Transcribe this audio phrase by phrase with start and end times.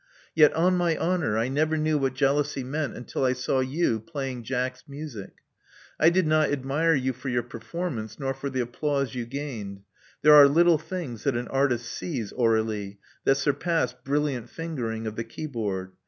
[0.33, 4.41] Yet on my honor I never knew what jealousy meant until I saw you, playing
[4.41, 5.29] Jack's music.
[5.99, 9.81] I did not admire you for your performance, nor for the applause you gained.
[10.23, 15.15] There are little things that an artist sees, Aur^lie, that sur pass brilliant fingering of
[15.17, 15.91] the keyboard.